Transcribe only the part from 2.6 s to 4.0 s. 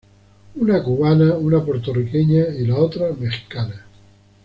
la otra mexicana.